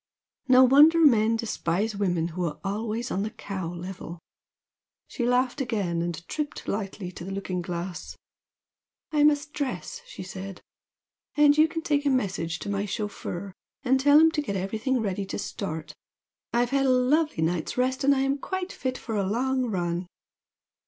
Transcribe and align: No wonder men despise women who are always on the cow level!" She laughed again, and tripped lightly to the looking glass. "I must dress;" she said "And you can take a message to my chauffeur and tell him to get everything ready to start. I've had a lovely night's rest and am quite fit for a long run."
No 0.47 0.63
wonder 0.63 0.97
men 0.97 1.35
despise 1.35 1.95
women 1.95 2.29
who 2.29 2.43
are 2.45 2.59
always 2.63 3.11
on 3.11 3.21
the 3.21 3.29
cow 3.29 3.71
level!" 3.71 4.17
She 5.07 5.27
laughed 5.27 5.61
again, 5.61 6.01
and 6.01 6.27
tripped 6.27 6.67
lightly 6.67 7.11
to 7.11 7.23
the 7.23 7.29
looking 7.31 7.61
glass. 7.61 8.17
"I 9.11 9.23
must 9.23 9.53
dress;" 9.53 10.01
she 10.07 10.23
said 10.23 10.59
"And 11.35 11.55
you 11.55 11.67
can 11.67 11.83
take 11.83 12.03
a 12.03 12.09
message 12.09 12.57
to 12.61 12.67
my 12.69 12.87
chauffeur 12.87 13.53
and 13.83 13.99
tell 13.99 14.19
him 14.19 14.31
to 14.31 14.41
get 14.41 14.55
everything 14.55 15.01
ready 15.01 15.27
to 15.27 15.37
start. 15.37 15.93
I've 16.51 16.71
had 16.71 16.87
a 16.87 16.89
lovely 16.89 17.43
night's 17.43 17.77
rest 17.77 18.03
and 18.03 18.15
am 18.15 18.39
quite 18.39 18.71
fit 18.73 18.97
for 18.97 19.15
a 19.15 19.23
long 19.29 19.67
run." 19.67 20.07